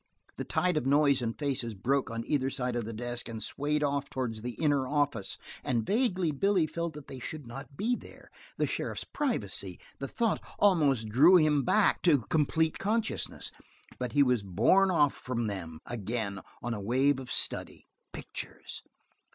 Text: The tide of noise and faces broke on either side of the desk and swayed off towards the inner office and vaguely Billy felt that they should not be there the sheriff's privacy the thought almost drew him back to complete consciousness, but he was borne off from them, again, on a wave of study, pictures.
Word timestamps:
The 0.37 0.43
tide 0.45 0.77
of 0.77 0.87
noise 0.87 1.21
and 1.21 1.37
faces 1.37 1.75
broke 1.75 2.09
on 2.09 2.23
either 2.25 2.49
side 2.49 2.75
of 2.75 2.85
the 2.85 2.91
desk 2.91 3.29
and 3.29 3.37
swayed 3.39 3.83
off 3.83 4.09
towards 4.09 4.41
the 4.41 4.57
inner 4.59 4.87
office 4.87 5.37
and 5.63 5.85
vaguely 5.85 6.31
Billy 6.31 6.65
felt 6.65 6.93
that 6.93 7.05
they 7.07 7.19
should 7.19 7.45
not 7.45 7.77
be 7.77 7.95
there 7.95 8.31
the 8.57 8.65
sheriff's 8.65 9.03
privacy 9.03 9.79
the 9.99 10.07
thought 10.07 10.41
almost 10.57 11.09
drew 11.09 11.35
him 11.35 11.63
back 11.63 12.01
to 12.01 12.21
complete 12.31 12.79
consciousness, 12.79 13.51
but 13.99 14.13
he 14.13 14.23
was 14.23 14.41
borne 14.41 14.89
off 14.89 15.13
from 15.13 15.45
them, 15.45 15.77
again, 15.85 16.41
on 16.63 16.73
a 16.73 16.81
wave 16.81 17.19
of 17.19 17.31
study, 17.31 17.85
pictures. 18.11 18.81